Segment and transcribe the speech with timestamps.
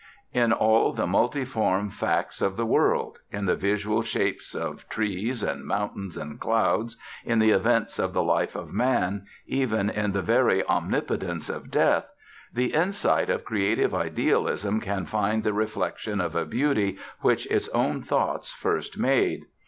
[0.33, 5.63] In all the multiform facts of the world in the visual shapes of trees and
[5.63, 10.65] mountains and clouds, in the events of the life of man, even in the very
[10.65, 12.07] omnipotence of Death
[12.51, 18.01] the insight of creative idealism can find the reflection of a beauty which its own
[18.01, 19.43] thoughts first made.